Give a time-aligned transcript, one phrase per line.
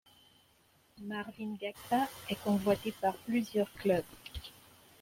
[1.03, 4.03] Marvin Gakpa est convoité par plusieurs clubs.